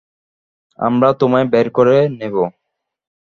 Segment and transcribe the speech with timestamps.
[0.79, 2.43] আমরা তোমায় বের করে নেবো।